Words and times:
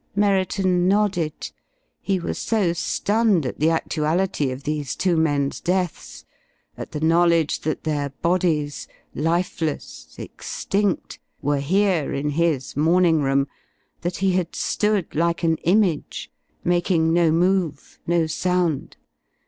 Merriton 0.15 0.87
nodded. 0.87 1.51
He 2.01 2.19
was 2.19 2.39
so 2.39 2.73
stunned 2.73 3.45
at 3.45 3.59
the 3.59 3.69
actuality 3.69 4.49
of 4.49 4.63
these 4.63 4.95
two 4.95 5.15
men's 5.15 5.59
deaths, 5.61 6.25
at 6.75 6.89
the 6.91 6.99
knowledge 7.01 7.59
that 7.59 7.83
their 7.83 8.09
bodies 8.09 8.87
lifeless, 9.13 10.15
extinct 10.17 11.19
were 11.43 11.59
here 11.59 12.13
in 12.15 12.31
his 12.31 12.75
morning 12.75 13.21
room, 13.21 13.47
that 14.01 14.17
he 14.17 14.31
had 14.31 14.55
stood 14.55 15.13
like 15.13 15.43
an 15.43 15.57
image, 15.57 16.31
making 16.63 17.13
no 17.13 17.29
move, 17.29 17.99
no 18.07 18.25
sound. 18.25 18.97